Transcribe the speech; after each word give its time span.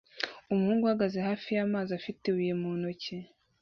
Umuhungu 0.51 0.83
ahagaze 0.85 1.17
hafi 1.27 1.47
y'amazi 1.57 1.91
afite 1.99 2.21
ibuye 2.27 2.53
mu 2.61 2.69
ntoki 2.79 3.15